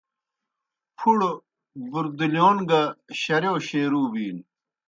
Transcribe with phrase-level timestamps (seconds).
[0.97, 1.31] پُھڑو
[1.89, 2.81] بُردِلِیون گہ
[3.19, 4.43] شرِیؤ شیروع بِینوْ۔